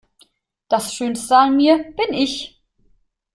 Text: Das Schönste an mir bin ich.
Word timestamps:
Das 0.67 0.95
Schönste 0.95 1.37
an 1.37 1.55
mir 1.57 1.77
bin 1.95 2.15
ich. 2.15 2.59